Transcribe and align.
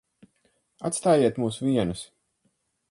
Atstājiet 0.91 1.39
mūs 1.45 1.63
vienus. 1.67 2.05